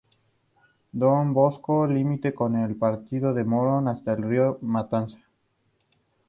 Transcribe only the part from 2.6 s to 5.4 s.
partido de Morón- hasta el Río Matanza.